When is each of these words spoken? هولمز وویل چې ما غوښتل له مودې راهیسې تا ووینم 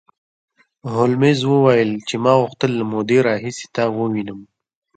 هولمز 0.93 1.39
وویل 1.51 1.91
چې 2.07 2.15
ما 2.23 2.33
غوښتل 2.41 2.71
له 2.79 2.85
مودې 2.91 3.19
راهیسې 3.27 3.65
تا 3.75 3.83
ووینم 3.95 4.39